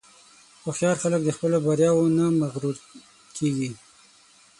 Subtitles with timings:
[0.63, 2.97] هوښیار خلک د خپلو بریاوو نه مغرور نه
[3.37, 3.69] کېږي.